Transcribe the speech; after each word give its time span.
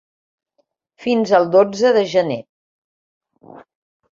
Fins 1.03 1.33
el 1.41 1.45
dotze 1.57 1.91
de 1.99 2.03
gener. 2.15 2.41